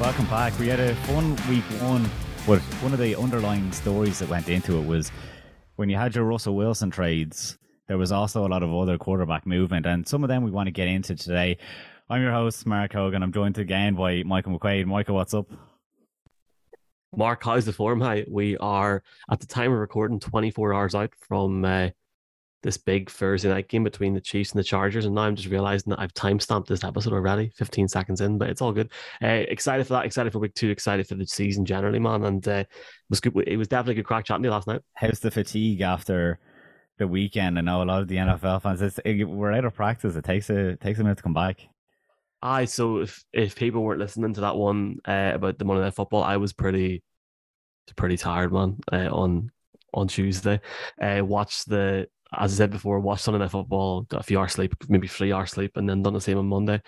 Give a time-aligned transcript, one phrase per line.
[0.00, 0.58] Welcome back.
[0.58, 2.10] We had a fun week one,
[2.48, 5.12] but one of the underlying stories that went into it was
[5.76, 7.56] when you had your Russell Wilson trades,
[7.86, 10.66] there was also a lot of other quarterback movement, and some of them we want
[10.66, 11.58] to get into today.
[12.10, 13.22] I'm your host, Mark Hogan.
[13.22, 14.84] I'm joined again by Michael McQuaid.
[14.86, 15.46] Michael, what's up?
[17.16, 18.00] Mark, how's the form?
[18.00, 19.00] Hi, we are
[19.30, 21.90] at the time of recording 24 hours out from uh,
[22.64, 25.48] this big Thursday night game between the Chiefs and the Chargers, and now I'm just
[25.48, 28.90] realizing that I've time stamped this episode already, 15 seconds in, but it's all good.
[29.22, 32.24] Uh, excited for that, excited for week two, excited for the season generally, man.
[32.24, 32.68] And uh, it
[33.08, 33.36] was good.
[33.46, 34.80] It was definitely a good crack chatting last night.
[34.94, 36.40] How's the fatigue after
[36.98, 37.58] the weekend?
[37.58, 38.82] I know a lot of the NFL fans.
[38.82, 40.16] It's, it, we're out of practice.
[40.16, 41.68] It takes a takes a minute to come back.
[42.42, 45.94] I so if if people weren't listening to that one uh, about the Monday Night
[45.94, 47.02] Football, I was pretty
[47.96, 48.78] pretty tired, man.
[48.90, 49.50] Uh, on
[49.92, 50.60] on Tuesday,
[51.00, 54.52] uh, watched the as I said before, watched Sunday Night Football, got a few hours
[54.52, 56.80] sleep, maybe three hours sleep, and then done the same on Monday,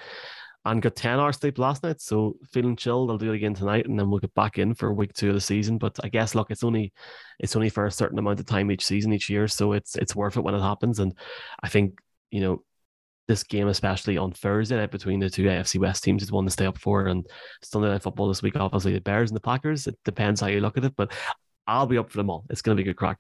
[0.65, 2.01] and got ten hours sleep last night.
[2.01, 3.11] So feeling chilled.
[3.11, 5.35] I'll do it again tonight, and then we'll get back in for week two of
[5.35, 5.79] the season.
[5.79, 6.93] But I guess look, it's only
[7.39, 10.17] it's only for a certain amount of time each season, each year, so it's it's
[10.17, 10.99] worth it when it happens.
[10.99, 11.13] And
[11.63, 11.99] I think
[12.31, 12.63] you know
[13.29, 16.51] this game, especially on Thursday night between the two AFC West teams, is one to
[16.51, 17.07] stay up for.
[17.07, 17.27] And
[17.63, 19.87] Sunday night football this week, obviously the Bears and the Packers.
[19.87, 21.13] It depends how you look at it, but
[21.67, 22.45] I'll be up for them all.
[22.51, 23.19] It's going to be a good crack.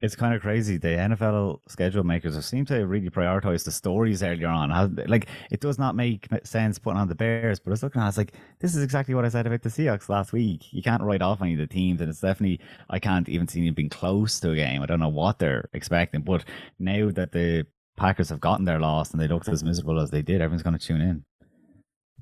[0.00, 0.76] It's kind of crazy.
[0.76, 4.94] The NFL schedule makers seem to really prioritize the stories earlier on.
[5.08, 8.14] Like it does not make sense putting on the Bears, but I was looking at,
[8.14, 10.72] it, like, this is exactly what I said about the Seahawks last week.
[10.72, 13.64] You can't write off any of the teams, and it's definitely I can't even see
[13.64, 14.82] them being close to a game.
[14.82, 16.44] I don't know what they're expecting, but
[16.78, 20.22] now that the Packers have gotten their loss and they looked as miserable as they
[20.22, 21.24] did, everyone's going to tune in.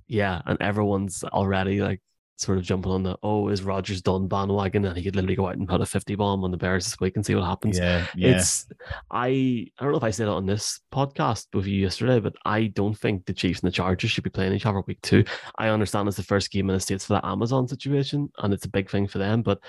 [0.08, 2.00] Yeah, and everyone's already like
[2.36, 5.48] sort of jumping on the oh is Rodgers done bandwagon and he could literally go
[5.48, 7.78] out and put a 50 bomb on the Bears this week and see what happens.
[7.78, 8.36] Yeah, yeah.
[8.36, 8.66] It's
[9.10, 12.34] I I don't know if I said it on this podcast with you yesterday, but
[12.44, 15.24] I don't think the Chiefs and the Chargers should be playing each other week two.
[15.56, 18.66] I understand it's the first game in the States for that Amazon situation and it's
[18.66, 19.60] a big thing for them, but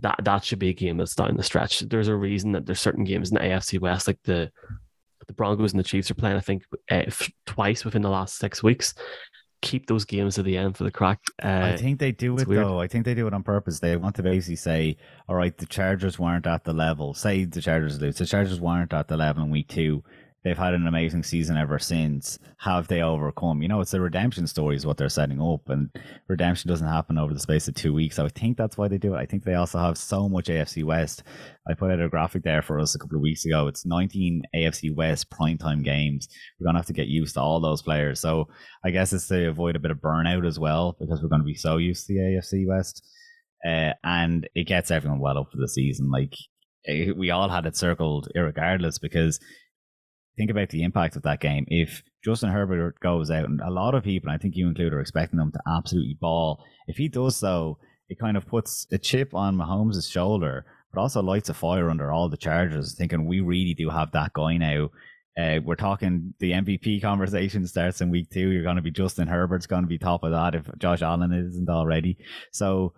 [0.00, 1.80] that that should be a game that's down the stretch.
[1.80, 4.50] There's a reason that there's certain games in the AFC West like the
[5.26, 7.02] the Broncos and the Chiefs are playing, I think, uh,
[7.46, 8.94] twice within the last six weeks.
[9.62, 11.20] Keep those games to the end for the crack.
[11.42, 12.64] Uh, I think they do it weird.
[12.64, 12.80] though.
[12.80, 13.80] I think they do it on purpose.
[13.80, 14.96] They want to basically say,
[15.28, 17.14] all right, the Chargers weren't at the level.
[17.14, 18.16] Say the Chargers lose.
[18.16, 20.04] The Chargers weren't at the level in week two
[20.44, 22.38] they've had an amazing season ever since.
[22.58, 23.62] Have they overcome?
[23.62, 25.90] You know, it's a redemption story is what they're setting up, and
[26.28, 28.16] redemption doesn't happen over the space of two weeks.
[28.16, 29.18] So I think that's why they do it.
[29.18, 31.22] I think they also have so much AFC West.
[31.68, 33.66] I put out a graphic there for us a couple of weeks ago.
[33.66, 36.28] It's 19 AFC West primetime games.
[36.58, 38.20] We're gonna have to get used to all those players.
[38.20, 38.48] So
[38.84, 41.54] I guess it's to avoid a bit of burnout as well because we're to be
[41.54, 43.02] so used to the AFC West.
[43.66, 46.10] Uh, and it gets everyone well up for the season.
[46.10, 46.34] Like
[46.86, 49.40] eh, we all had it circled, regardless, because
[50.36, 51.64] think about the impact of that game.
[51.68, 55.00] If Justin Herbert goes out, and a lot of people, I think you include, are
[55.00, 56.64] expecting them to absolutely ball.
[56.86, 61.22] If he does so, it kind of puts a chip on Mahomes' shoulder, but also
[61.22, 64.90] lights a fire under all the Chargers, thinking we really do have that guy now.
[65.38, 68.50] Uh, we're talking the MVP conversation starts in week two.
[68.50, 71.32] You're going to be Justin Herbert's going to be top of that if Josh Allen
[71.32, 72.16] isn't already.
[72.52, 72.94] So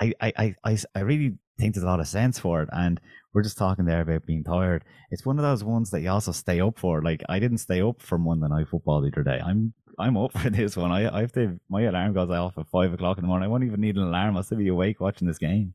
[0.00, 2.68] I, I, I, I really think there's a lot of sense for it.
[2.72, 3.00] And
[3.32, 4.84] we're just talking there about being tired.
[5.10, 7.02] It's one of those ones that you also stay up for.
[7.02, 9.40] Like I didn't stay up for Monday night football the other day.
[9.44, 10.92] I'm I'm up for this one.
[10.92, 13.46] I I have to my alarm goes off at five o'clock in the morning.
[13.46, 14.36] I won't even need an alarm.
[14.36, 15.74] I'll still be awake watching this game.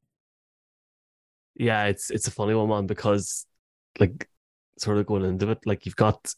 [1.56, 3.46] Yeah, it's it's a funny one, man, because
[4.00, 4.30] like
[4.78, 6.34] sort of going into it, like you've got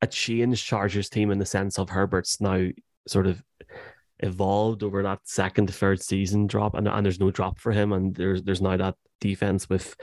[0.00, 2.68] a changed Chargers team in the sense of Herbert's now
[3.06, 3.42] sort of
[4.20, 8.14] evolved over that second, third season drop, and, and there's no drop for him, and
[8.14, 9.96] there's there's now that defense with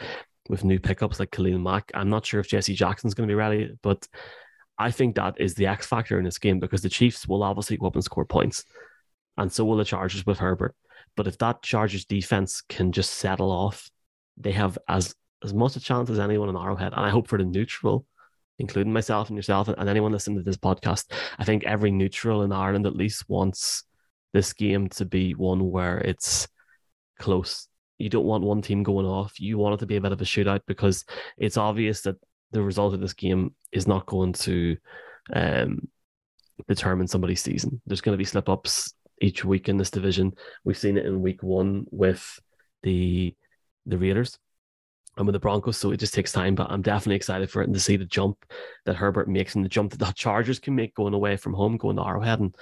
[0.50, 1.91] with new pickups like Khalil Mack.
[1.94, 2.75] I'm not sure if J.C.
[2.75, 4.07] Jackson's going to be ready, but
[4.78, 7.78] I think that is the X factor in this game because the Chiefs will obviously
[7.78, 8.66] go up and score points,
[9.38, 10.75] and so will the Chargers with Herbert.
[11.16, 13.90] But if that Chargers defense can just settle off,
[14.38, 17.38] they have as as much a chance as anyone in Arrowhead, and I hope for
[17.38, 18.06] the neutral,
[18.59, 21.12] including myself and yourself and anyone listening to this podcast.
[21.38, 23.83] I think every neutral in Ireland at least wants
[24.33, 26.47] this game to be one where it's
[27.19, 27.68] close
[28.03, 29.39] you don't want one team going off.
[29.39, 31.06] You want it to be a bit of a shootout because
[31.38, 32.18] it's obvious that
[32.51, 34.77] the result of this game is not going to
[35.33, 35.88] um,
[36.68, 37.81] determine somebody's season.
[37.85, 40.33] There's going to be slip ups each week in this division.
[40.65, 42.39] We've seen it in week one with
[42.83, 43.35] the
[43.85, 44.38] the Raiders
[45.15, 46.56] and with the Broncos, so it just takes time.
[46.56, 48.38] But I'm definitely excited for it and to see the jump
[48.85, 51.77] that Herbert makes and the jump that the Chargers can make going away from home,
[51.77, 52.56] going to Arrowhead, and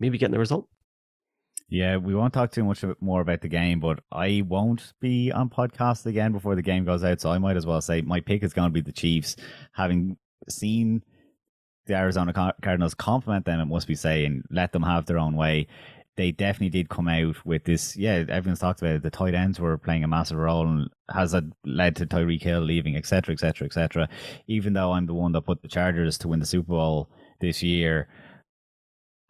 [0.00, 0.68] maybe getting the result.
[1.68, 5.50] Yeah, we won't talk too much more about the game, but I won't be on
[5.50, 7.20] podcast again before the game goes out.
[7.20, 9.34] So I might as well say my pick is going to be the Chiefs.
[9.72, 10.16] Having
[10.48, 11.02] seen
[11.86, 15.66] the Arizona Cardinals compliment them, it must be saying let them have their own way.
[16.16, 17.96] they definitely did come out with this.
[17.96, 19.02] Yeah, everyone's talked about it.
[19.02, 22.60] The tight ends were playing a massive role, and has that led to Tyreek Hill
[22.60, 24.08] leaving, etc., etc., etc.
[24.46, 27.10] Even though I'm the one that put the Chargers to win the Super Bowl
[27.40, 28.08] this year,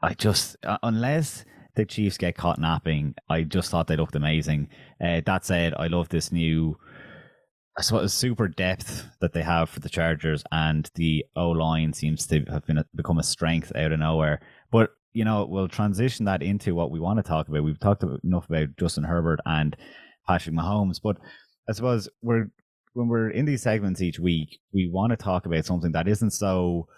[0.00, 1.44] I just uh, unless
[1.76, 4.68] the Chiefs get caught napping, I just thought they looked amazing.
[5.00, 6.76] Uh, that said, I love this new.
[7.78, 12.26] I suppose super depth that they have for the Chargers, and the O line seems
[12.28, 14.40] to have been a, become a strength out of nowhere.
[14.72, 17.64] But you know, we'll transition that into what we want to talk about.
[17.64, 19.76] We've talked enough about Justin Herbert and
[20.26, 21.18] Patrick Mahomes, but
[21.68, 22.46] I suppose we're
[22.94, 26.30] when we're in these segments each week, we want to talk about something that isn't
[26.30, 26.88] so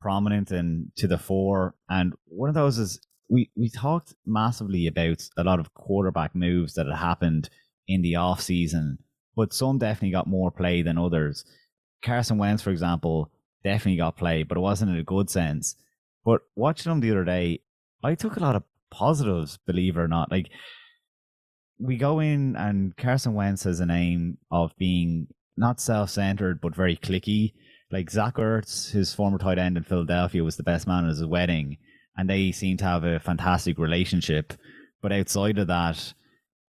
[0.00, 1.74] prominent and to the fore.
[1.90, 2.98] And one of those is
[3.32, 7.48] we we talked massively about a lot of quarterback moves that had happened
[7.88, 8.98] in the off season,
[9.34, 11.44] but some definitely got more play than others.
[12.04, 13.30] Carson Wentz, for example,
[13.64, 15.76] definitely got play, but it wasn't in a good sense.
[16.24, 17.60] But watching him the other day,
[18.04, 20.30] I took a lot of positives, believe it or not.
[20.30, 20.50] Like
[21.78, 26.96] we go in and Carson Wentz has a name of being not self-centered but very
[26.96, 27.54] clicky.
[27.90, 31.24] Like Zach Ertz, his former tight end in Philadelphia, was the best man at his
[31.24, 31.78] wedding,
[32.16, 34.52] and they seem to have a fantastic relationship.
[35.00, 36.14] But outside of that,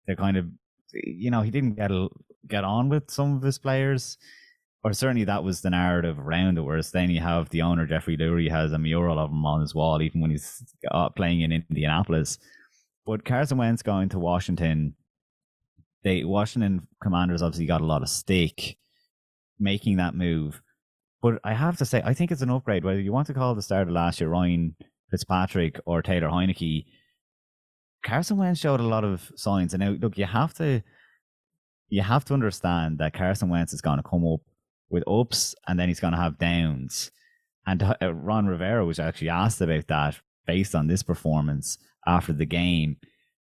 [0.05, 0.47] they're kind of,
[0.93, 1.91] you know, he didn't get
[2.47, 4.17] get on with some of his players
[4.83, 6.61] or certainly that was the narrative around it.
[6.61, 9.75] Whereas then you have the owner Jeffrey Lurie has a mural of him on his
[9.75, 12.39] wall, even when he's uh, playing in Indianapolis.
[13.05, 14.95] But Carson Wentz going to Washington,
[16.03, 18.77] they Washington Commanders obviously got a lot of stake
[19.59, 20.61] making that move.
[21.21, 22.83] But I have to say, I think it's an upgrade.
[22.83, 24.75] Whether you want to call the start of last year Ryan
[25.11, 26.85] Fitzpatrick or Taylor Heinicke,
[28.03, 29.73] Carson Wentz showed a lot of signs.
[29.73, 30.81] And now, look, you have to
[31.89, 34.39] you have to understand that Carson Wentz is going to come up
[34.89, 37.11] with ups and then he's going to have downs.
[37.67, 42.45] And uh, Ron Rivera was actually asked about that based on this performance after the
[42.45, 42.95] game.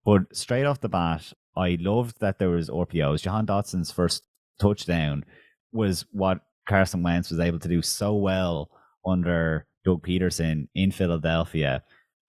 [0.06, 3.22] But straight off the bat, I loved that there was RPOs.
[3.22, 4.24] Jahan Dotson's first
[4.60, 5.26] touchdown
[5.74, 8.70] was what Carson Wentz was able to do so well
[9.06, 11.82] under Doug Pederson in Philadelphia.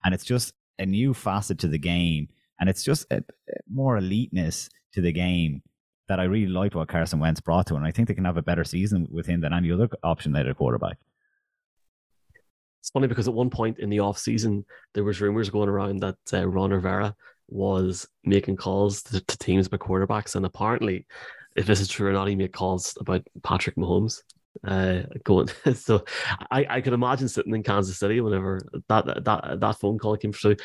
[0.05, 2.29] And it's just a new facet to the game.
[2.59, 3.21] And it's just a,
[3.69, 5.61] more eliteness to the game
[6.07, 8.37] that I really liked what Carson Wentz brought to, and I think they can have
[8.37, 10.97] a better season with him than any other option at a quarterback.
[12.81, 15.99] It's funny because at one point in the off season, there was rumors going around
[15.99, 17.13] that uh, Ron Rivera
[17.47, 21.05] was making calls to, to teams about quarterbacks, and apparently,
[21.55, 24.23] if this is true or not, he made calls about Patrick Mahomes
[24.67, 26.03] uh going so
[26.51, 30.33] i i could imagine sitting in kansas city whenever that that that phone call came
[30.33, 30.55] through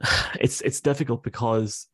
[0.40, 1.88] it's it's difficult because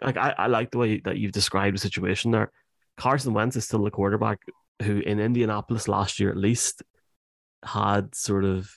[0.00, 2.52] like I, I like the way that you've described the situation there.
[2.96, 4.40] Carson Wentz is still the quarterback
[4.82, 6.82] who in Indianapolis last year at least
[7.64, 8.70] had sort of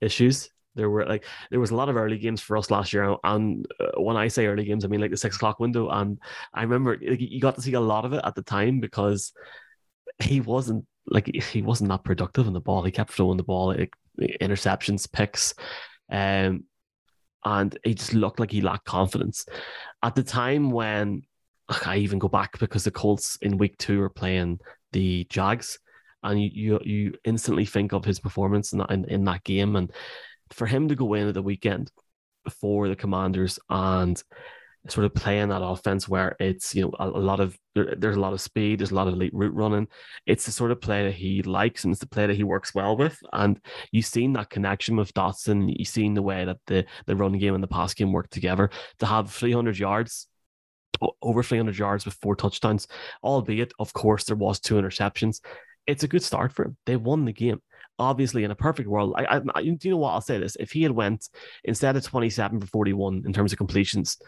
[0.00, 0.50] issues.
[0.74, 3.64] There were like there was a lot of early games for us last year, and
[3.78, 5.88] uh, when I say early games, I mean like the six o'clock window.
[5.88, 6.18] And
[6.52, 9.32] I remember like, you got to see a lot of it at the time because
[10.22, 12.82] he wasn't like he wasn't that productive in the ball.
[12.82, 13.74] He kept throwing the ball,
[14.40, 15.54] interceptions, picks.
[16.10, 16.64] Um,
[17.44, 19.44] and he just looked like he lacked confidence.
[20.02, 21.22] At the time when
[21.84, 24.60] I even go back because the Colts in week two are playing
[24.92, 25.78] the Jags,
[26.22, 29.76] and you you, you instantly think of his performance in that, in, in that game,
[29.76, 29.92] and
[30.50, 31.90] for him to go in at the weekend
[32.60, 34.22] for the Commanders and
[34.88, 38.16] sort of playing that offense where it's you know a, a lot of there, there's
[38.16, 39.88] a lot of speed, there's a lot of elite route running.
[40.26, 42.74] It's the sort of play that he likes and it's the play that he works
[42.74, 43.18] well with.
[43.32, 43.58] And
[43.92, 45.72] you've seen that connection with Dotson.
[45.76, 48.70] You've seen the way that the the run game and the pass game work together
[48.98, 50.28] to have 300 yards.
[51.20, 52.86] Over 300 yards with four touchdowns,
[53.22, 55.40] albeit, of course, there was two interceptions.
[55.88, 56.76] It's a good start for him.
[56.86, 57.60] They won the game
[57.98, 60.72] obviously in a perfect world I, I, do you know what i'll say this if
[60.72, 61.28] he had went
[61.62, 64.18] instead of 27 for 41 in terms of completions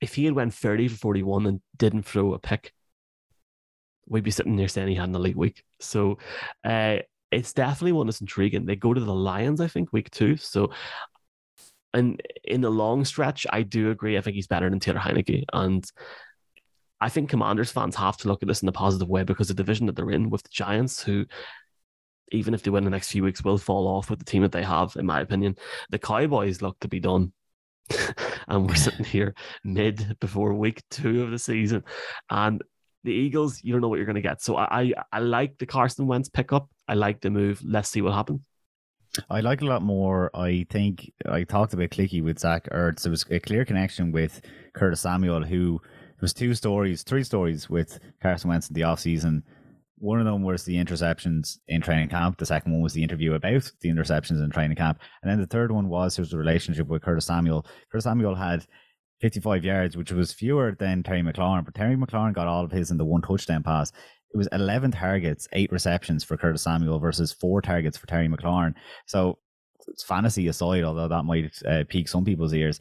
[0.00, 2.72] if he had went 30 for 41 and didn't throw a pick,
[4.06, 5.62] we'd be sitting there saying he had an elite week.
[5.78, 6.18] So
[6.64, 6.98] uh,
[7.30, 8.66] it's definitely one that's intriguing.
[8.66, 10.36] They go to the Lions, I think, week two.
[10.36, 10.70] So
[11.92, 14.16] and in the long stretch, I do agree.
[14.16, 15.44] I think he's better than Taylor Heinicke.
[15.52, 15.84] And
[17.00, 19.54] I think Commanders fans have to look at this in a positive way because the
[19.54, 21.26] division that they're in with the Giants, who
[22.32, 24.52] even if they win the next few weeks, will fall off with the team that
[24.52, 25.56] they have, in my opinion.
[25.90, 27.32] The Cowboys look to be done.
[28.48, 31.84] and we're sitting here mid before week two of the season.
[32.28, 32.62] And
[33.04, 34.42] the Eagles, you don't know what you're going to get.
[34.42, 36.68] So I, I, I like the Carson Wentz pickup.
[36.86, 37.62] I like the move.
[37.64, 38.42] Let's see what happens.
[39.28, 40.30] I like a lot more.
[40.34, 43.02] I think I talked about Clicky with Zach Ertz.
[43.02, 44.40] There was a clear connection with
[44.74, 45.80] Curtis Samuel, who
[46.20, 49.42] was two stories, three stories with Carson Wentz in the offseason
[50.00, 52.38] one of them was the interceptions in training camp.
[52.38, 54.98] The second one was the interview about the interceptions in training camp.
[55.22, 57.66] And then the third one was his relationship with Curtis Samuel.
[57.92, 58.66] Curtis Samuel had
[59.20, 62.90] 55 yards, which was fewer than Terry McLaurin, but Terry McLaurin got all of his
[62.90, 63.92] in the one touchdown pass.
[64.32, 68.74] It was 11 targets, eight receptions for Curtis Samuel versus four targets for Terry McLaurin.
[69.06, 69.38] So,
[70.06, 72.80] fantasy aside, although that might uh, pique some people's ears,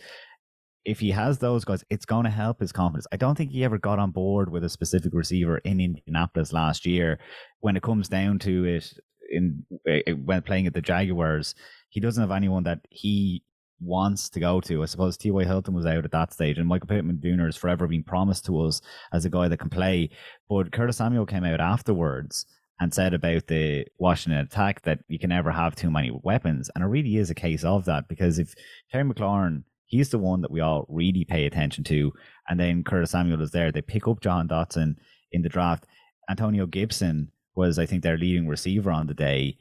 [0.89, 3.05] if he has those guys, it's going to help his confidence.
[3.12, 6.84] I don't think he ever got on board with a specific receiver in Indianapolis last
[6.84, 7.19] year.
[7.60, 8.91] When it comes down to it,
[9.29, 11.53] in eh, when playing at the Jaguars,
[11.89, 13.43] he doesn't have anyone that he
[13.79, 14.81] wants to go to.
[14.81, 15.43] I suppose T.Y.
[15.43, 17.46] Hilton was out at that stage, and Michael Pittman Jr.
[17.46, 18.81] has forever been promised to us
[19.13, 20.10] as a guy that can play.
[20.50, 22.48] But Curtis Samuel came out afterwards
[22.79, 26.72] and said about the Washington attack that you can never have too many weapons.
[26.74, 28.55] And it really is a case of that because if
[28.91, 32.13] Terry McLaurin He's the one that we all really pay attention to.
[32.48, 33.72] And then Curtis Samuel is there.
[33.72, 34.96] They pick up John Dotson
[35.31, 35.86] in the draft.
[36.29, 39.58] Antonio Gibson was, I think, their leading receiver on the day.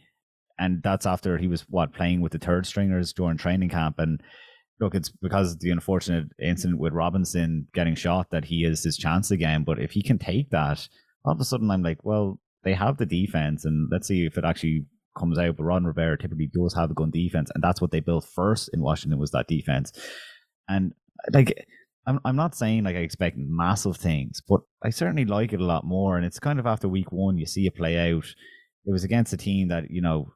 [0.58, 3.99] And that's after he was what playing with the third stringers during training camp.
[3.99, 4.23] And
[4.80, 9.30] look, it's because the unfortunate incident with Robinson getting shot that he is his chance
[9.30, 9.64] again.
[9.64, 10.87] But if he can take that,
[11.25, 14.37] all of a sudden I'm like, well, they have the defense, and let's see if
[14.37, 14.85] it actually
[15.18, 15.56] comes out.
[15.56, 18.70] But Ron Rivera typically does have a gun defense, and that's what they built first
[18.72, 19.92] in Washington was that defense.
[20.68, 20.92] And
[21.32, 21.66] like,
[22.06, 25.64] I'm I'm not saying like I expect massive things, but I certainly like it a
[25.64, 26.16] lot more.
[26.16, 28.25] And it's kind of after week one, you see it play out.
[28.87, 30.32] It was against a team that you know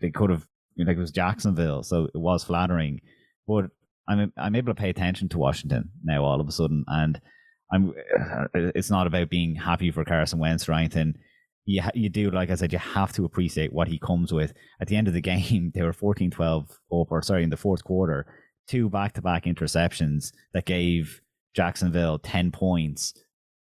[0.00, 0.46] they could have
[0.78, 3.00] like it was Jacksonville, so it was flattering.
[3.46, 3.66] But
[4.08, 7.20] I'm I'm able to pay attention to Washington now all of a sudden, and
[7.72, 7.94] I'm.
[8.54, 11.14] It's not about being happy for Carson Wentz or anything
[11.66, 14.54] you, you do, like I said, you have to appreciate what he comes with.
[14.80, 17.56] At the end of the game, they were 14 12 up, or sorry, in the
[17.56, 18.26] fourth quarter,
[18.66, 21.20] two back to back interceptions that gave
[21.54, 23.14] Jacksonville 10 points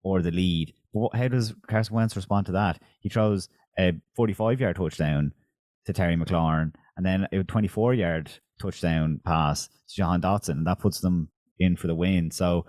[0.03, 0.73] or the lead.
[0.93, 2.81] But how does Carson Wentz respond to that?
[3.01, 5.33] He throws a 45 yard touchdown
[5.85, 8.31] to Terry McLaurin and then a 24 yard
[8.61, 11.29] touchdown pass to John Dotson, and that puts them
[11.59, 12.31] in for the win.
[12.31, 12.65] So,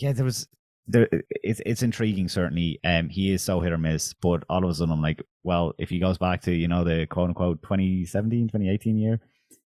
[0.00, 0.48] yeah, there was
[0.88, 2.28] there, it's it's intriguing.
[2.28, 4.14] Certainly, um, he is so hit or miss.
[4.14, 6.82] But all of a sudden, I'm like, well, if he goes back to you know
[6.82, 9.20] the quote unquote 2017, 2018 year,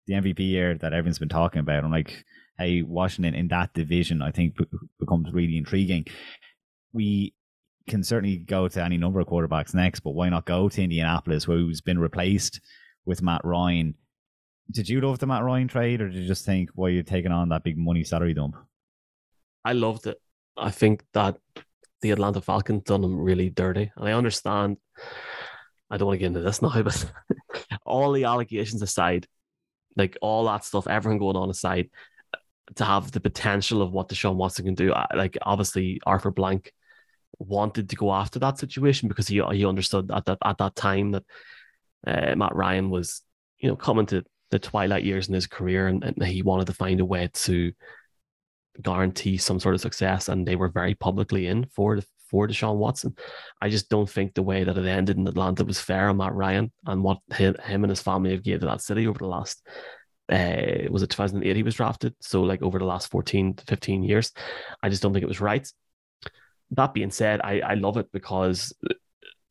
[0.06, 2.24] the MVP year that everyone's been talking about, I'm like,
[2.58, 4.56] hey, Washington in that division, I think
[4.98, 6.06] becomes really intriguing.
[6.92, 7.34] We
[7.88, 11.46] can certainly go to any number of quarterbacks next, but why not go to Indianapolis,
[11.46, 12.60] where he's been replaced
[13.04, 13.94] with Matt Ryan?
[14.70, 17.32] Did you love the Matt Ryan trade, or did you just think, why you're taking
[17.32, 18.56] on that big money salary dump?
[19.64, 20.18] I loved it.
[20.60, 21.36] I think that
[22.02, 23.92] the Atlanta Falcons done him really dirty.
[23.96, 24.78] And I understand,
[25.90, 27.10] I don't want to get into this now, but
[27.84, 29.26] all the allegations aside,
[29.96, 31.90] like all that stuff, everything going on aside,
[32.76, 36.72] to have the potential of what Deshaun Watson can do, like obviously Arthur Blank
[37.38, 41.10] wanted to go after that situation because he he understood at that at that time
[41.12, 41.24] that
[42.06, 43.22] uh, Matt Ryan was
[43.58, 46.74] you know coming to the twilight years in his career and, and he wanted to
[46.74, 47.72] find a way to
[48.82, 52.76] guarantee some sort of success, and they were very publicly in for the, for Deshaun
[52.76, 53.14] Watson.
[53.60, 56.34] I just don't think the way that it ended in Atlanta was fair on Matt
[56.34, 59.66] Ryan and what him and his family have gave to that city over the last.
[60.30, 62.14] Uh, was it 2008 he was drafted?
[62.20, 64.30] So like over the last 14 to 15 years,
[64.80, 65.68] I just don't think it was right.
[66.70, 68.72] That being said, I, I love it because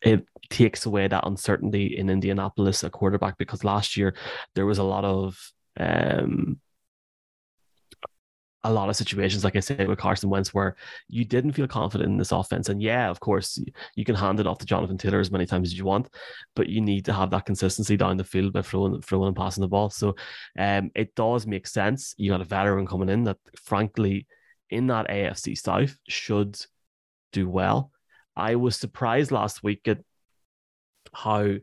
[0.01, 4.15] it takes away that uncertainty in Indianapolis, a quarterback, because last year
[4.55, 5.37] there was a lot of
[5.77, 6.61] um,
[8.63, 10.75] a lot of situations, like I said with Carson Wentz, where
[11.07, 12.67] you didn't feel confident in this offense.
[12.67, 13.57] And yeah, of course,
[13.95, 16.09] you can hand it off to Jonathan Taylor as many times as you want,
[16.55, 19.61] but you need to have that consistency down the field by throwing, throwing and passing
[19.61, 19.89] the ball.
[19.89, 20.15] So
[20.57, 22.13] um, it does make sense.
[22.17, 24.27] You got a veteran coming in that, frankly,
[24.69, 26.59] in that AFC South should
[27.31, 27.91] do well.
[28.35, 29.99] I was surprised last week at
[31.13, 31.55] how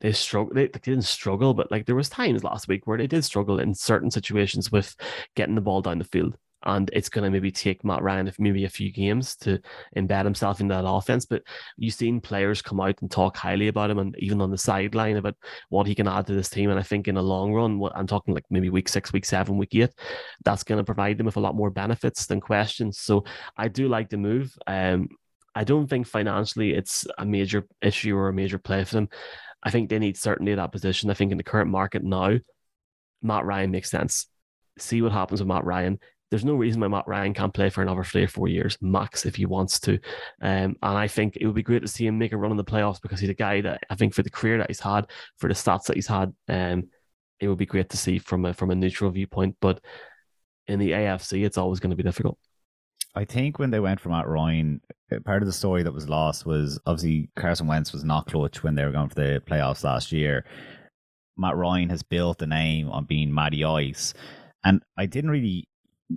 [0.00, 0.54] they struggle.
[0.54, 3.58] They, they, didn't struggle, but like there was times last week where they did struggle
[3.58, 4.94] in certain situations with
[5.34, 6.36] getting the ball down the field.
[6.66, 9.60] And it's going to maybe take Matt Ryan if maybe a few games to
[9.96, 11.26] embed himself in that offense.
[11.26, 11.42] But
[11.76, 15.18] you've seen players come out and talk highly about him, and even on the sideline
[15.18, 15.36] about
[15.68, 16.70] what he can add to this team.
[16.70, 19.58] And I think in the long run, I'm talking like maybe week six, week seven,
[19.58, 19.90] week eight,
[20.44, 22.98] that's going to provide them with a lot more benefits than questions.
[22.98, 23.24] So
[23.58, 24.56] I do like the move.
[24.66, 25.08] Um,
[25.54, 29.08] I don't think financially it's a major issue or a major play for them.
[29.64, 31.10] I think they need certainty at that position.
[31.10, 32.38] I think in the current market now,
[33.22, 34.26] Matt Ryan makes sense.
[34.78, 35.98] See what happens with Matt Ryan.
[36.30, 39.24] There's no reason why Matt Ryan can't play for another three or four years max
[39.24, 39.94] if he wants to.
[40.42, 42.56] Um, and I think it would be great to see him make a run in
[42.56, 45.06] the playoffs because he's a guy that I think for the career that he's had,
[45.38, 46.88] for the stats that he's had, um,
[47.40, 49.56] it would be great to see from a from a neutral viewpoint.
[49.60, 49.80] But
[50.66, 52.38] in the AFC, it's always going to be difficult.
[53.14, 54.80] I think when they went for Matt Ryan,
[55.12, 58.62] uh, part of the story that was lost was obviously Carson Wentz was not clutch
[58.62, 60.44] when they were going for the playoffs last year.
[61.36, 64.14] Matt Ryan has built the name on being Matty Ice,
[64.64, 65.68] and I didn't really.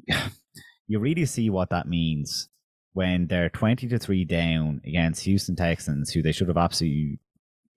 [0.89, 2.49] you really see what that means
[2.93, 7.19] when they're twenty to three down against Houston Texans, who they should have absolutely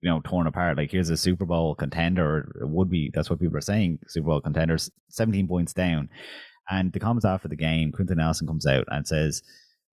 [0.01, 0.77] you know torn apart.
[0.77, 3.99] Like here's a Super Bowl contender, would be that's what people are saying.
[4.07, 6.09] Super Bowl contenders, seventeen points down,
[6.71, 9.43] and the comments after the game, Quenton Nelson comes out and says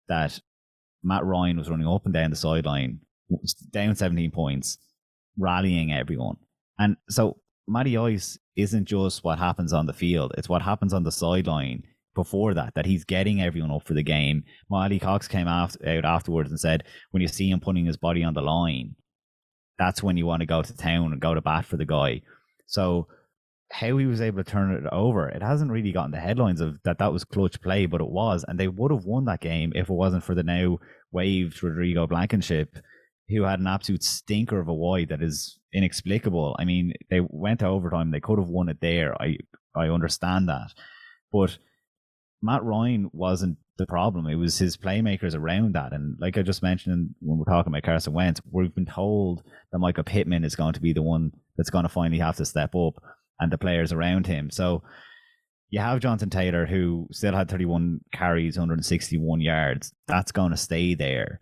[0.09, 0.41] that
[1.03, 3.01] Matt Ryan was running up and down the sideline,
[3.71, 4.79] down seventeen points,
[5.37, 6.39] rallying everyone,
[6.79, 11.05] and so Matty Ice isn't just what happens on the field; it's what happens on
[11.05, 11.83] the sideline
[12.15, 14.43] before that, that he's getting everyone up for the game.
[14.69, 16.83] Mo Alie-Cox came out afterwards and said,
[17.13, 18.97] when you see him putting his body on the line,
[19.79, 22.21] that's when you want to go to town and go to bat for the guy.
[22.67, 23.07] So
[23.71, 26.79] how he was able to turn it over, it hasn't really gotten the headlines of
[26.85, 29.73] that that was clutch play, but it was, and they would have won that game
[29.75, 30.79] if it wasn't for the now
[31.13, 32.77] waived Rodrigo Blankenship,
[33.29, 36.57] who had an absolute stinker of a wide that is inexplicable.
[36.59, 39.21] I mean, they went to overtime; they could have won it there.
[39.21, 39.37] I
[39.75, 40.73] I understand that,
[41.31, 41.59] but
[42.43, 44.27] Matt Ryan wasn't the problem.
[44.27, 45.93] It was his playmakers around that.
[45.93, 49.79] And like I just mentioned when we're talking about Carson Wentz, we've been told that
[49.79, 52.75] Michael Pittman is going to be the one that's going to finally have to step
[52.75, 52.95] up
[53.41, 54.51] and the players around him.
[54.51, 54.83] So
[55.71, 59.93] you have Jonathan Taylor who still had 31 carries, 161 yards.
[60.07, 61.41] That's going to stay there.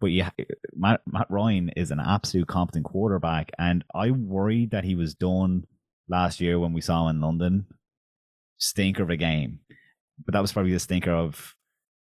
[0.00, 0.30] But yeah,
[0.74, 3.50] Matt, Matt Ryan is an absolute competent quarterback.
[3.58, 5.64] And I worried that he was done
[6.08, 7.66] last year when we saw him in London.
[8.58, 9.60] Stinker of a game.
[10.24, 11.54] But that was probably the stinker of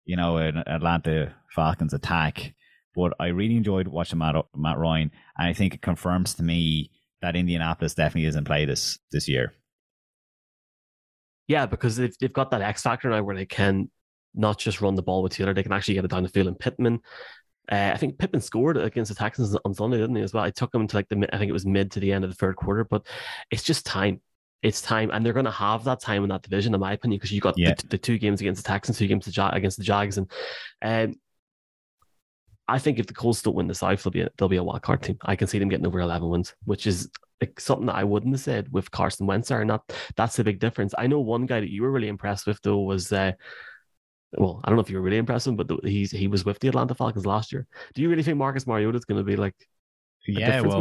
[0.04, 2.54] you know, an Atlanta Falcons attack.
[2.95, 6.90] But I really enjoyed watching Matt, Matt Ryan, and I think it confirms to me
[7.25, 9.54] that Indianapolis definitely is in play this this year.
[11.49, 13.90] Yeah, because they've they've got that X factor now where they can
[14.35, 16.49] not just run the ball with Taylor, they can actually get it down the field.
[16.49, 17.00] And Pittman,
[17.71, 20.23] uh, I think Pittman scored against the Texans on Sunday, didn't he?
[20.23, 22.12] As well, I took him to like the I think it was mid to the
[22.12, 23.07] end of the third quarter, but
[23.50, 24.21] it's just time
[24.62, 27.19] it's time, and they're going to have that time in that division, in my opinion,
[27.19, 27.75] because you got yeah.
[27.75, 30.30] the, the, two games against the Texans, two games against the Jags, and
[30.80, 31.15] um,
[32.66, 34.64] I think if the Colts don't win the South, they'll be a, they'll be a
[34.64, 35.18] wild card team.
[35.22, 38.34] I can see them getting over eleven wins, which is like something that I wouldn't
[38.34, 39.50] have said with Carson Wentz.
[39.50, 40.94] Or not, that's the big difference.
[40.96, 43.12] I know one guy that you were really impressed with though was.
[43.12, 43.32] Uh,
[44.36, 46.44] well, I don't know if you were really impressed with him, but he's he was
[46.44, 47.66] with the Atlanta Falcons last year.
[47.94, 49.54] Do you really think Marcus Mariota is going to be like
[50.26, 50.80] yeah, well,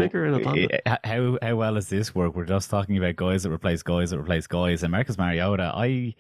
[1.04, 2.34] how how well does this work?
[2.36, 6.16] We're just talking about guys that replace guys that replace guys, and Marcus Mariota, I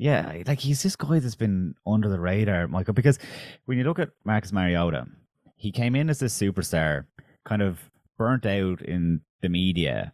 [0.00, 2.94] yeah, like he's this guy that's been under the radar, Michael.
[2.94, 3.18] Because
[3.66, 5.04] when you look at Marcus Mariota,
[5.56, 7.04] he came in as this superstar,
[7.44, 7.78] kind of
[8.16, 10.10] burnt out in the media,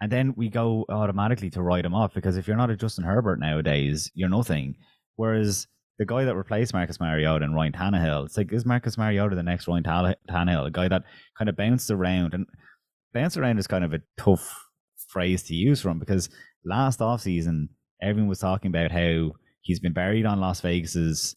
[0.00, 3.04] and then we go automatically to write him off because if you're not a Justin
[3.04, 4.74] Herbert nowadays, you're nothing.
[5.14, 5.68] Whereas
[6.00, 9.42] the guy that replaced Marcus Mariota and Ryan Tannehill, it's like, is Marcus Mariota the
[9.44, 10.66] next Ryan Tannehill?
[10.66, 11.04] A guy that
[11.36, 12.34] kind of bounced around.
[12.34, 12.46] And
[13.14, 14.64] bounce around is kind of a tough
[15.08, 16.28] phrase to use from because
[16.64, 17.68] last offseason,
[18.00, 21.36] everyone was talking about how he's been buried on Las Vegas's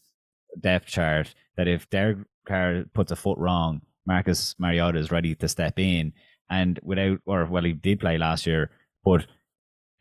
[0.60, 5.48] depth chart, that if Derek Carr puts a foot wrong, Marcus Mariota is ready to
[5.48, 6.14] step in.
[6.50, 8.72] And without, or well, he did play last year,
[9.04, 9.26] but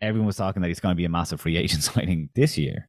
[0.00, 2.88] everyone was talking that he's going to be a massive free agent signing this year.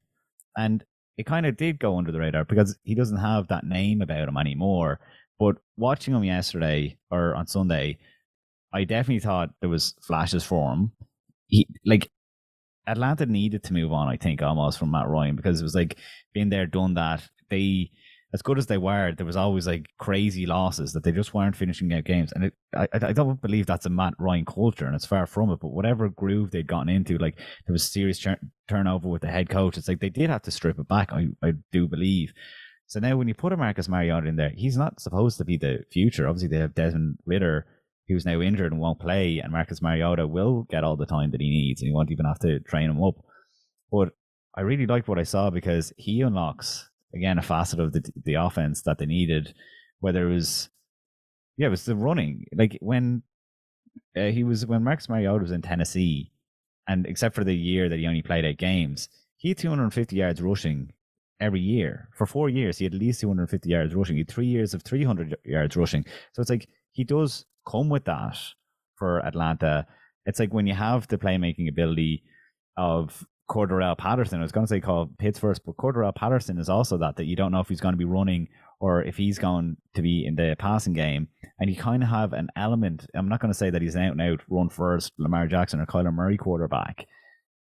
[0.58, 0.84] And
[1.18, 4.28] it kind of did go under the radar because he doesn't have that name about
[4.28, 5.00] him anymore.
[5.40, 7.98] But watching him yesterday or on Sunday,
[8.74, 10.92] I definitely thought there was flashes for him.
[11.48, 12.10] He like
[12.92, 15.98] Atlanta needed to move on, I think, almost from Matt Ryan because it was like
[16.34, 17.28] being there, done that.
[17.50, 17.92] They
[18.34, 21.56] as good as they were, there was always like crazy losses that they just weren't
[21.56, 22.32] finishing out games.
[22.32, 25.50] And it, I, I don't believe that's a Matt Ryan culture, and it's far from
[25.52, 25.60] it.
[25.60, 28.26] But whatever groove they'd gotten into, like there was serious
[28.70, 29.78] turnover with the head coach.
[29.78, 31.12] It's like they did have to strip it back.
[31.12, 32.34] I, I do believe.
[32.88, 35.58] So now when you put a Marcus Mariota in there, he's not supposed to be
[35.58, 36.28] the future.
[36.28, 37.66] Obviously, they have Desmond Ridder,
[38.12, 41.42] who's now injured and won't play, and Marcus Mariota will get all the time that
[41.42, 43.16] he needs, and he won't even have to train him up.
[43.92, 44.10] But
[44.56, 48.36] I really liked what I saw because he unlocks again a facet of the the
[48.36, 49.54] offense that they needed.
[50.00, 50.70] Whether it was,
[51.58, 52.46] yeah, it was the running.
[52.56, 53.24] Like when
[54.16, 56.32] uh, he was when Marcus Mariota was in Tennessee,
[56.88, 60.42] and except for the year that he only played eight games, he had 250 yards
[60.42, 60.92] rushing
[61.40, 62.78] every year for four years.
[62.78, 64.16] He had at least 250 yards rushing.
[64.16, 66.06] He had three years of 300 yards rushing.
[66.34, 68.38] So it's like he does come with that
[68.96, 69.88] for Atlanta.
[70.26, 72.24] It's like when you have the playmaking ability
[72.78, 74.40] of Cordarrelle Patterson.
[74.40, 77.26] I was going to say called Pitts first, but Cordarrelle Patterson is also that that
[77.26, 78.48] you don't know if he's going to be running
[78.80, 81.28] or if he's going to be in the passing game.
[81.60, 83.06] And you kind of have an element.
[83.14, 85.82] I'm not going to say that he's an out and out run first Lamar Jackson
[85.82, 87.06] or Kyler Murray quarterback,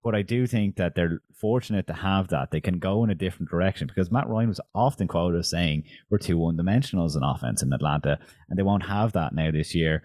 [0.04, 2.50] But I do think that they're fortunate to have that.
[2.50, 5.84] They can go in a different direction because Matt Ryan was often quoted as saying
[6.10, 9.50] we're too one dimensional as an offense in Atlanta, and they won't have that now
[9.50, 10.02] this year.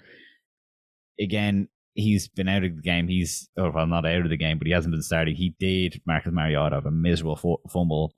[1.19, 3.09] Again, he's been out of the game.
[3.09, 5.35] He's, or well, not out of the game, but he hasn't been starting.
[5.35, 8.13] He did Marcus Mariota have a miserable fumble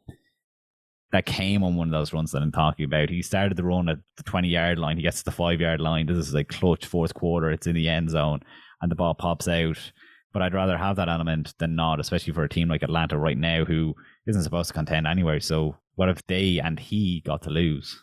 [1.11, 3.09] that came on one of those runs that I'm talking about.
[3.09, 4.97] He started the run at the 20 yard line.
[4.97, 6.05] He gets to the five yard line.
[6.05, 7.49] This is like clutch fourth quarter.
[7.49, 8.43] It's in the end zone
[8.81, 9.91] and the ball pops out
[10.33, 13.37] but I'd rather have that element than not, especially for a team like Atlanta right
[13.37, 13.95] now who
[14.27, 15.39] isn't supposed to contend anyway.
[15.39, 18.01] So what if they and he got to lose?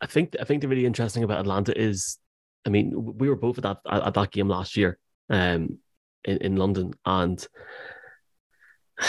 [0.00, 2.18] I think I think the really interesting about Atlanta is,
[2.66, 4.98] I mean, we were both at that at that game last year,
[5.30, 5.78] um,
[6.24, 7.46] in, in London, and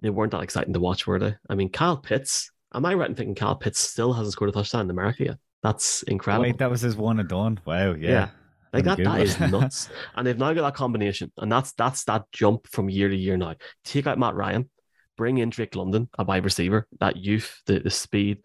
[0.00, 1.34] they weren't that exciting to watch, were they?
[1.48, 2.50] I mean, Kyle Pitts.
[2.74, 5.38] Am I right in thinking Kyle Pitts still hasn't scored a touchdown in America yet?
[5.62, 6.44] That's incredible.
[6.44, 7.58] Wait, that was his one and done.
[7.64, 8.10] Wow, yeah.
[8.10, 8.28] yeah.
[8.76, 9.88] Like that, that is nuts.
[10.14, 13.36] and they've now got that combination, and that's that's that jump from year to year
[13.36, 13.54] now.
[13.84, 14.70] Take out Matt Ryan,
[15.16, 18.38] bring in Drake London, a wide receiver, that youth, the, the speed.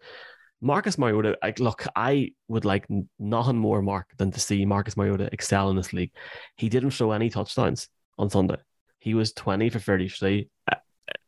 [0.60, 2.86] Marcus Mariota, like, look, I would like
[3.18, 6.12] nothing more, Mark, than to see Marcus Mariota excel in this league.
[6.56, 8.58] He didn't show any touchdowns on Sunday.
[9.00, 10.48] He was 20 for 33.
[10.70, 10.76] Uh,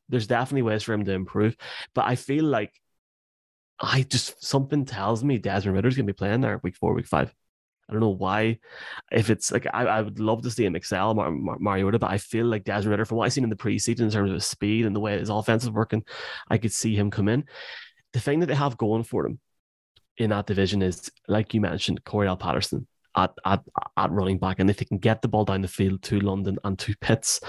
[0.09, 1.57] there's definitely ways for him to improve,
[1.95, 2.73] but I feel like
[3.81, 7.35] I just something tells me Desmond Ridder's gonna be playing there week four, week five.
[7.89, 8.59] I don't know why.
[9.13, 12.11] If it's like I, I would love to see him excel Mar- Mar- Mariota, but
[12.11, 14.35] I feel like Desmond Ridder, from what I've seen in the preseason in terms of
[14.35, 16.05] his speed and the way his offense is working,
[16.49, 17.45] I could see him come in.
[18.13, 19.39] The thing that they have going for them
[20.17, 23.63] in that division is, like you mentioned, Cordarrelle Patterson at, at,
[23.97, 24.59] at running back.
[24.59, 27.41] And if they can get the ball down the field to London and to Pitts,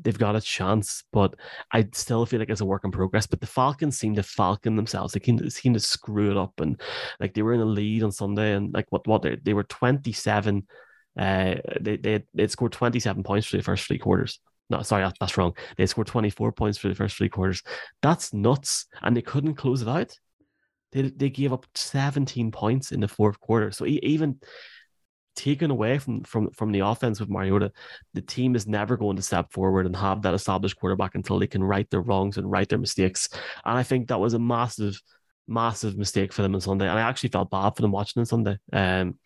[0.00, 1.04] they've got a chance.
[1.12, 1.34] But
[1.72, 3.26] I still feel like it's a work in progress.
[3.26, 5.12] But the Falcons seem to falcon themselves.
[5.12, 6.60] They seem, seem to screw it up.
[6.60, 6.80] And
[7.20, 9.64] like they were in a lead on Sunday and like what, what they, they were
[9.64, 10.66] 27.
[11.18, 14.38] Uh, they, they, they scored 27 points for the first three quarters.
[14.70, 15.56] No, sorry, that's wrong.
[15.76, 17.62] They scored 24 points for the first three quarters.
[18.02, 18.86] That's nuts.
[19.02, 20.16] And they couldn't close it out.
[20.92, 23.70] They, they gave up 17 points in the fourth quarter.
[23.70, 24.40] So even
[25.38, 27.70] taken away from from from the offense with Mariota,
[28.12, 31.46] the team is never going to step forward and have that established quarterback until they
[31.46, 33.28] can right their wrongs and right their mistakes.
[33.64, 35.00] And I think that was a massive,
[35.46, 36.88] massive mistake for them on Sunday.
[36.88, 38.58] And I actually felt bad for them watching on Sunday.
[38.72, 39.18] Um,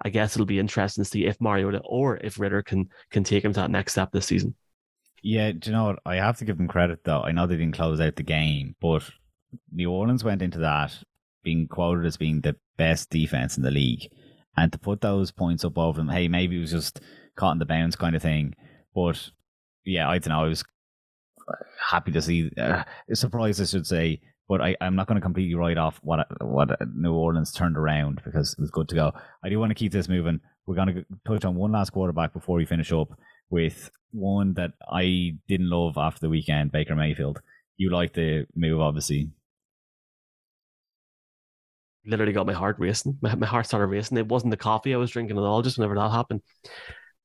[0.00, 3.44] I guess it'll be interesting to see if Mariota or if Ridder can can take
[3.44, 4.54] him to that next step this season.
[5.20, 5.98] Yeah, do you know what?
[6.06, 7.22] I have to give them credit though.
[7.22, 9.02] I know they didn't close out the game, but
[9.72, 10.96] New Orleans went into that
[11.42, 14.08] being quoted as being the best defense in the league
[14.56, 17.00] and to put those points up over them, hey, maybe it was just
[17.36, 18.54] caught in the bounds kind of thing.
[18.94, 19.30] But
[19.84, 20.44] yeah, I don't know.
[20.44, 20.64] I was
[21.90, 24.20] happy to see, uh, surprised, I should say.
[24.48, 28.22] But I, I'm not going to completely write off what what New Orleans turned around
[28.24, 29.12] because it was good to go.
[29.42, 30.40] I do want to keep this moving.
[30.66, 33.08] We're going to touch on one last quarterback before we finish up
[33.50, 37.40] with one that I didn't love after the weekend, Baker Mayfield.
[37.76, 39.30] You like the move, obviously
[42.06, 43.18] literally got my heart racing.
[43.20, 44.16] My, my heart started racing.
[44.18, 46.42] It wasn't the coffee I was drinking at all, just whenever that happened.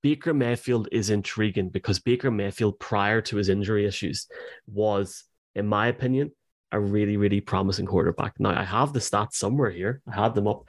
[0.02, 4.28] Baker Mayfield is intriguing because Baker Mayfield, prior to his injury issues,
[4.67, 6.32] was, in my opinion,
[6.72, 8.34] a really, really promising quarterback.
[8.39, 10.02] Now, I have the stats somewhere here.
[10.12, 10.63] I had them up.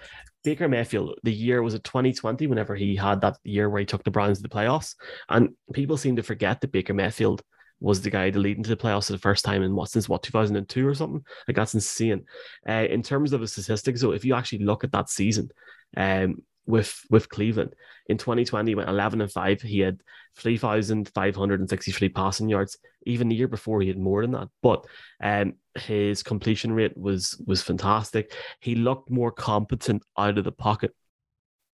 [0.45, 4.03] Baker Mayfield, the year was it 2020, whenever he had that year where he took
[4.03, 4.97] the Browns to the playoffs.
[5.29, 7.43] And people seem to forget that Baker Mayfield
[7.83, 10.09] was the guy to lead into the playoffs for the first time in what since
[10.09, 11.25] what 2002 or something.
[11.49, 12.25] Like that's insane.
[12.67, 15.51] Uh, in terms of the statistics, so if you actually look at that season,
[15.97, 17.75] um, with with Cleveland
[18.07, 19.61] in 2020, he went 11 and five.
[19.61, 20.01] He had
[20.37, 22.79] 3,563 passing yards.
[23.05, 24.49] Even the year before, he had more than that.
[24.63, 24.87] But
[25.21, 28.33] um, his completion rate was was fantastic.
[28.61, 30.95] He looked more competent out of the pocket,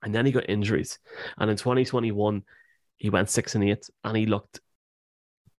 [0.03, 0.99] and then he got injuries.
[1.37, 2.43] And in 2021,
[2.97, 4.61] he went six and eight, and he looked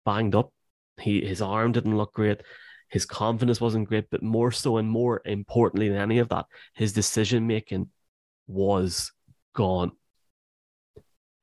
[0.09, 0.51] banged up.
[0.99, 2.41] He his arm didn't look great.
[2.89, 6.93] His confidence wasn't great, but more so and more importantly than any of that, his
[6.93, 7.89] decision making
[8.47, 9.11] was
[9.53, 9.91] gone.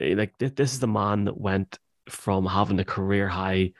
[0.00, 3.72] Eh, like this is the man that went from having a career high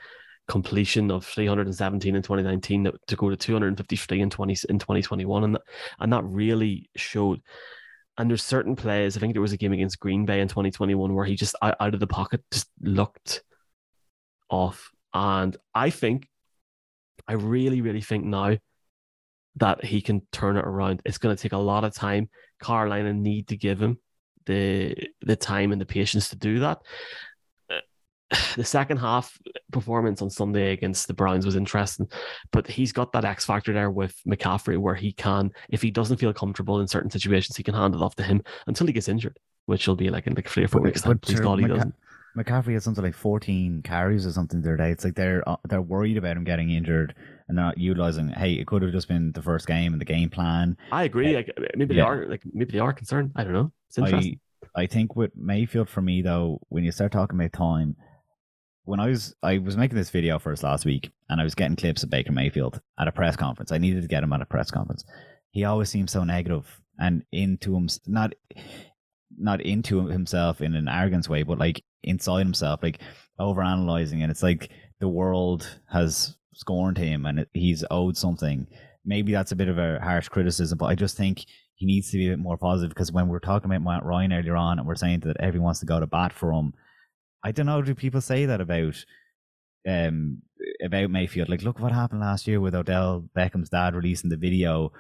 [0.49, 5.63] completion of 317 in 2019 to go to 253 in 20 in 2021 and that,
[5.99, 7.41] and that really showed
[8.17, 11.15] and there's certain plays I think there was a game against Green Bay in 2021
[11.15, 13.43] where he just out, out of the pocket just looked
[14.51, 14.91] off.
[15.13, 16.29] And I think,
[17.27, 18.57] I really, really think now
[19.57, 21.03] that he can turn it around.
[21.05, 22.29] It's going to take a lot of time.
[22.63, 23.99] Carolina need to give him
[24.47, 26.79] the the time and the patience to do that.
[28.57, 29.39] The second half
[29.71, 32.09] performance on Sunday against the Browns was interesting,
[32.51, 36.17] but he's got that X factor there with McCaffrey where he can, if he doesn't
[36.17, 39.09] feel comfortable in certain situations, he can hand it off to him until he gets
[39.09, 41.21] injured, which will be like in like three or four weeks time.
[41.21, 41.95] Please God he doesn't.
[42.37, 44.91] McCaffrey had something like 14 carries or something the other day.
[44.91, 47.15] It's like they're uh, they're worried about him getting injured
[47.49, 48.29] and not utilizing.
[48.29, 50.77] Hey, it could have just been the first game and the game plan.
[50.93, 51.35] I agree.
[51.35, 52.03] Like maybe yeah.
[52.03, 53.33] they are like maybe they are concerned.
[53.37, 53.73] I don't know.
[53.89, 54.41] It's interesting.
[54.77, 57.97] I, I think with Mayfield for me though, when you start talking about time,
[58.85, 61.55] when I was I was making this video for us last week and I was
[61.55, 63.73] getting clips of Baker Mayfield at a press conference.
[63.73, 65.05] I needed to get him at a press conference.
[65.51, 68.35] He always seems so negative and into him not
[69.39, 73.01] not into himself in an arrogance way, but like inside himself, like
[73.39, 74.23] over analyzing.
[74.23, 78.67] And it's like the world has scorned him and he's owed something.
[79.05, 82.17] Maybe that's a bit of a harsh criticism, but I just think he needs to
[82.17, 84.89] be a bit more positive because when we're talking about Matt Ryan earlier on and
[84.89, 86.73] we're saying that everyone wants to go to bat for him,
[87.45, 89.05] I don't know, do people say that about
[89.87, 90.43] um
[90.83, 91.49] about Mayfield?
[91.49, 94.91] Like, look what happened last year with Odell Beckham's dad releasing the video,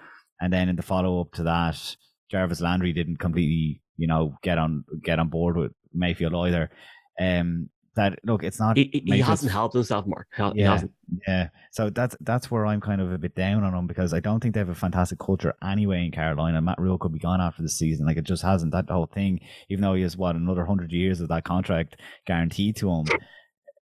[0.40, 1.96] and then in the follow up to that,
[2.30, 6.70] Jarvis Landry didn't completely you know, get on get on board with Mayfield either.
[7.18, 8.76] Um, that look, it's not.
[8.76, 10.28] He, he hasn't helped himself, Mark.
[10.36, 10.92] He yeah, hasn't.
[11.26, 11.48] yeah.
[11.72, 14.40] So that's that's where I'm kind of a bit down on him because I don't
[14.40, 16.60] think they have a fantastic culture anyway in Carolina.
[16.60, 18.06] Matt Rhule could be gone after the season.
[18.06, 19.40] Like it just hasn't that whole thing.
[19.70, 23.06] Even though he has what another hundred years of that contract guaranteed to him,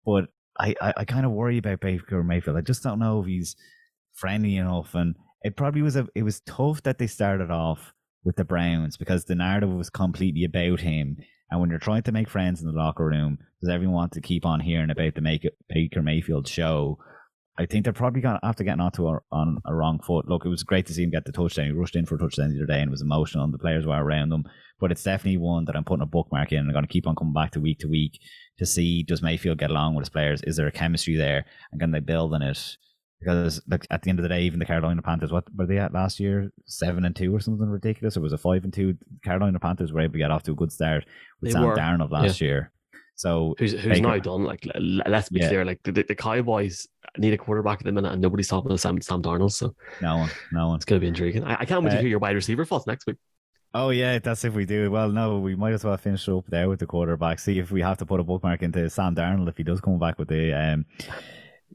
[0.04, 0.26] but
[0.60, 2.58] I I, I kind of worry about Baker Mayfield.
[2.58, 3.56] I just don't know if he's
[4.12, 8.36] friendly enough, and it probably was a it was tough that they started off with
[8.36, 11.16] the Browns because the narrative was completely about him.
[11.50, 14.22] And when you're trying to make friends in the locker room, because everyone wants to
[14.22, 16.98] keep on hearing about the Baker Mayfield show,
[17.58, 20.26] I think they're probably going to have to get onto a, on a wrong foot.
[20.26, 21.66] Look, it was great to see him get the touchdown.
[21.66, 23.86] He rushed in for a touchdown the other day and was emotional, and the players
[23.86, 24.44] were around him.
[24.80, 26.58] But it's definitely one that I'm putting a bookmark in.
[26.58, 28.18] and I'm going to keep on coming back to week to week
[28.58, 30.42] to see does Mayfield get along with his players?
[30.44, 31.44] Is there a chemistry there?
[31.70, 32.76] And can they build on it?
[33.22, 35.78] Because like at the end of the day, even the Carolina Panthers, what were they
[35.78, 36.52] at last year?
[36.66, 38.96] Seven and two or something ridiculous, or was it five and two?
[39.22, 41.04] Carolina Panthers were able to get off to a good start
[41.40, 42.46] with they Sam were, Darnold last yeah.
[42.46, 42.72] year.
[43.14, 44.44] So who's who's Baker, now done?
[44.44, 45.48] Like let's be yeah.
[45.48, 48.80] clear, like the, the Cowboys need a quarterback at the minute, and nobody's talking about
[48.80, 49.52] Sam Sam Darnold.
[49.52, 50.76] So no one, no one.
[50.76, 51.44] It's going to be intriguing.
[51.44, 53.16] I, I can't wait uh, to hear your wide receiver thoughts next week.
[53.74, 54.90] Oh yeah, that's if we do.
[54.90, 57.38] Well, no, we might as well finish up there with the quarterback.
[57.38, 59.98] See if we have to put a bookmark into Sam Darnold if he does come
[59.98, 60.84] back with the um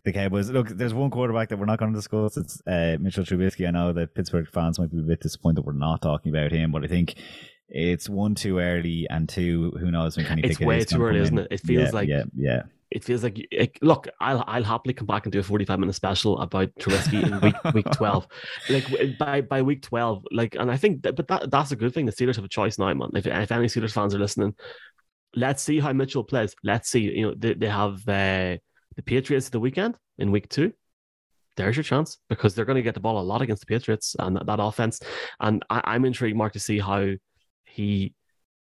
[0.08, 0.50] the Cowboys.
[0.50, 2.38] Look, there's one quarterback that we're not going to discuss.
[2.38, 3.68] It's uh, Mitchell Trubisky.
[3.68, 6.52] I know that Pittsburgh fans might be a bit disappointed that we're not talking about
[6.52, 7.16] him, but I think
[7.68, 11.38] it's one too early, and two, who knows when Kenny It's way too early, isn't
[11.38, 11.48] it?
[11.52, 12.64] It feels yeah, like yeah, yeah.
[12.90, 15.78] It feels like it, look, I'll I'll happily come back and do a forty five
[15.78, 18.28] minute special about Trubisky in week week twelve,
[18.70, 18.86] like
[19.20, 22.06] by by week twelve, like, and I think that, but that that's a good thing.
[22.06, 23.10] The Steelers have a choice now, man.
[23.14, 24.56] If if any Steelers fans are listening,
[25.36, 26.56] let's see how Mitchell plays.
[26.64, 27.02] Let's see.
[27.02, 28.56] You know, they they have uh,
[28.98, 30.74] the Patriots the weekend in week two,
[31.56, 34.16] there's your chance because they're going to get the ball a lot against the Patriots
[34.20, 35.00] and that, that offense.
[35.40, 37.14] And I, am intrigued, Mark, to see how
[37.66, 38.14] he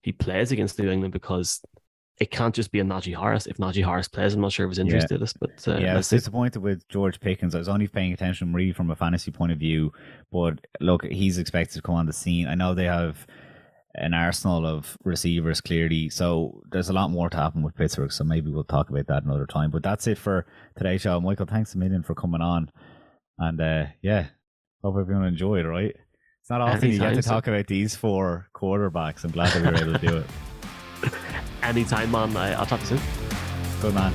[0.02, 1.62] he plays against New England because
[2.20, 3.48] it can't just be a Najee Harris.
[3.48, 5.06] If Najee Harris plays, I'm not sure if his injury yeah.
[5.06, 7.56] status, but uh, yeah, I was disappointed with George Pickens.
[7.56, 9.92] I was only paying attention really from a fantasy point of view,
[10.32, 12.48] but look, he's expected to come on the scene.
[12.48, 13.26] I know they have
[13.96, 16.10] an arsenal of receivers clearly.
[16.10, 18.12] So there's a lot more to happen with Pittsburgh.
[18.12, 19.72] So maybe we'll talk about that another time.
[19.72, 20.46] But that's it for
[20.78, 21.20] today's show.
[21.20, 22.72] Michael, thanks a million for coming on.
[23.38, 24.28] And uh, yeah,
[24.84, 25.96] hope everyone enjoyed, right?
[26.42, 29.24] It's not often Anytime, you get to talk about these four quarterbacks.
[29.24, 31.14] I'm glad that we were able to do it.
[31.64, 32.36] Anytime, man.
[32.36, 33.38] I'll talk to you soon.
[33.82, 34.14] Good man.